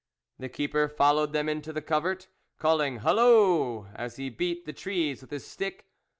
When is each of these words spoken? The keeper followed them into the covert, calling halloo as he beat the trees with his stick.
The 0.39 0.49
keeper 0.49 0.87
followed 0.89 1.31
them 1.31 1.47
into 1.47 1.71
the 1.71 1.79
covert, 1.83 2.27
calling 2.57 3.01
halloo 3.01 3.85
as 3.93 4.15
he 4.15 4.31
beat 4.31 4.65
the 4.65 4.73
trees 4.73 5.21
with 5.21 5.29
his 5.29 5.45
stick. 5.45 5.85